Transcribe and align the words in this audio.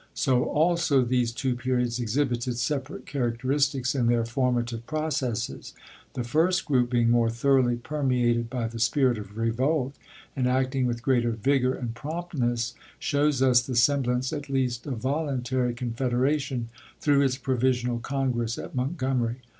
So 0.15 0.45
also 0.45 1.03
these 1.05 1.31
two 1.31 1.55
periods 1.55 2.01
ex 2.01 2.15
hibited 2.15 2.55
separate 2.55 3.05
characteristics 3.05 3.93
in 3.93 4.07
their 4.07 4.25
formative 4.25 4.87
processes. 4.87 5.75
The 6.15 6.21
fii'st 6.23 6.65
group, 6.65 6.89
being 6.89 7.11
more 7.11 7.29
thoroughly 7.29 7.75
permeated 7.75 8.49
by 8.49 8.67
the 8.67 8.79
spirit 8.79 9.19
of 9.19 9.37
revolt, 9.37 9.93
and 10.35 10.47
acting 10.47 10.87
with 10.87 11.03
greater 11.03 11.29
vigor 11.33 11.75
and 11.75 11.93
promptness, 11.93 12.73
shows 12.97 13.43
lis 13.43 13.61
the 13.61 13.75
sem 13.75 14.01
blance 14.01 14.35
at 14.35 14.49
least 14.49 14.87
of 14.87 14.97
voluntary 14.97 15.75
confederation, 15.75 16.69
through 16.99 17.21
its 17.21 17.37
Provisional 17.37 17.99
Congress 17.99 18.57
at 18.57 18.73
Montgomery. 18.73 19.41